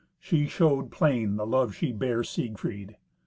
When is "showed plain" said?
0.47-1.35